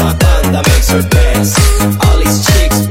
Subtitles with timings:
[0.00, 1.54] My banda makes her dance.
[2.04, 2.86] All these chicks